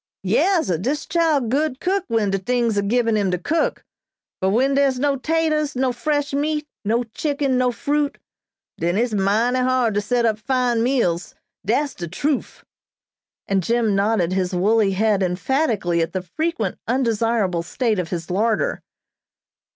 [0.23, 3.83] "Yas, sah, dis chile good cook when de tings are gibben him to cook,
[4.39, 8.17] but when dere's no taters, no fresh meat, no chicken, no fruit,
[8.79, 11.35] den it's mighty hard to set up fine meals.
[11.63, 12.65] Dat's de truf!"
[13.47, 18.81] and Jim nodded his woolly head emphatically at the frequent undesirable state of his larder.